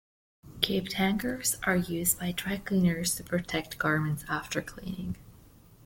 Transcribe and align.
Caped 0.61 0.93
hangers 0.93 1.57
are 1.61 1.75
used 1.77 2.17
by 2.17 2.31
dry 2.31 2.57
cleaners 2.57 3.13
to 3.17 3.23
protect 3.23 3.77
garments 3.77 4.25
after 4.27 4.59
cleaning. 4.59 5.15